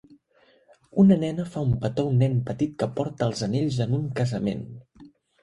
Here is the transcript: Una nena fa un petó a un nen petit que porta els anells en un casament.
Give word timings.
Una 1.03 1.17
nena 1.23 1.45
fa 1.55 1.63
un 1.65 1.75
petó 1.83 2.05
a 2.09 2.13
un 2.13 2.17
nen 2.23 2.39
petit 2.49 2.73
que 2.81 2.89
porta 2.97 3.29
els 3.33 3.45
anells 3.51 3.79
en 3.87 3.95
un 4.01 4.09
casament. 4.19 4.67